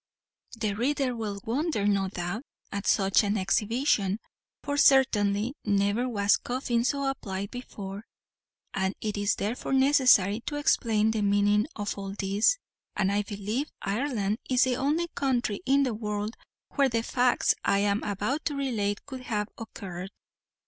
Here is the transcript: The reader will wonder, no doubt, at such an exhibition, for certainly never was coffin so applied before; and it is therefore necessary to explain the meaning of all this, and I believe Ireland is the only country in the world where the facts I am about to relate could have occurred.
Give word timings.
The 0.59 0.73
reader 0.73 1.15
will 1.15 1.39
wonder, 1.43 1.85
no 1.85 2.07
doubt, 2.09 2.41
at 2.71 2.87
such 2.87 3.23
an 3.23 3.37
exhibition, 3.37 4.17
for 4.63 4.75
certainly 4.75 5.53
never 5.63 6.09
was 6.09 6.37
coffin 6.37 6.83
so 6.83 7.07
applied 7.07 7.51
before; 7.51 8.07
and 8.73 8.95
it 8.99 9.15
is 9.15 9.35
therefore 9.35 9.73
necessary 9.73 10.39
to 10.47 10.55
explain 10.55 11.11
the 11.11 11.21
meaning 11.21 11.67
of 11.75 11.99
all 11.99 12.15
this, 12.17 12.57
and 12.95 13.11
I 13.11 13.21
believe 13.21 13.71
Ireland 13.83 14.39
is 14.49 14.63
the 14.63 14.75
only 14.75 15.07
country 15.09 15.61
in 15.67 15.83
the 15.83 15.93
world 15.93 16.35
where 16.71 16.89
the 16.89 17.03
facts 17.03 17.53
I 17.63 17.77
am 17.77 18.01
about 18.01 18.43
to 18.45 18.55
relate 18.55 19.05
could 19.05 19.21
have 19.21 19.49
occurred. 19.55 20.09